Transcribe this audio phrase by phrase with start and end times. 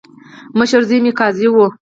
[0.57, 1.65] مشر زوی مې قاضي وو.